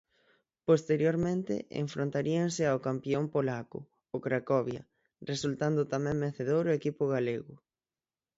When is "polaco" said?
3.35-3.79